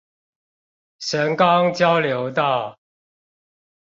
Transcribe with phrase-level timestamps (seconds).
[0.97, 2.75] 神岡交流道